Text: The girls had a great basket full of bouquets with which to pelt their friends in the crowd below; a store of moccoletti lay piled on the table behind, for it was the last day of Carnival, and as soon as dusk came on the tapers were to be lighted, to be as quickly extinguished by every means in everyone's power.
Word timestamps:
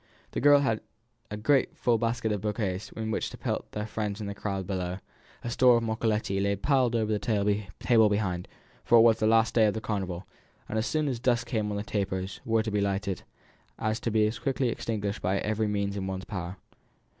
The 0.31 0.41
girls 0.41 0.63
had 0.63 0.81
a 1.29 1.37
great 1.37 1.69
basket 1.69 1.77
full 1.77 2.33
of 2.33 2.41
bouquets 2.41 2.91
with 2.91 3.07
which 3.09 3.29
to 3.29 3.37
pelt 3.37 3.71
their 3.73 3.85
friends 3.85 4.19
in 4.19 4.25
the 4.25 4.33
crowd 4.33 4.65
below; 4.65 4.97
a 5.43 5.49
store 5.51 5.77
of 5.77 5.83
moccoletti 5.83 6.41
lay 6.41 6.55
piled 6.55 6.95
on 6.95 7.05
the 7.07 7.19
table 7.19 8.09
behind, 8.09 8.47
for 8.83 8.97
it 8.97 9.01
was 9.01 9.19
the 9.19 9.27
last 9.27 9.53
day 9.53 9.67
of 9.67 9.79
Carnival, 9.83 10.25
and 10.67 10.79
as 10.79 10.87
soon 10.87 11.07
as 11.07 11.19
dusk 11.19 11.45
came 11.45 11.69
on 11.69 11.77
the 11.77 11.83
tapers 11.83 12.41
were 12.45 12.63
to 12.63 12.71
be 12.71 12.81
lighted, 12.81 13.21
to 14.01 14.09
be 14.09 14.25
as 14.25 14.39
quickly 14.39 14.69
extinguished 14.69 15.21
by 15.21 15.37
every 15.37 15.67
means 15.67 15.95
in 15.95 16.01
everyone's 16.01 16.25
power. 16.25 16.57